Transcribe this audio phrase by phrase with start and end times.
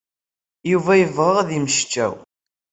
[0.71, 2.13] Yuba yebɣa ad yemmecčaw.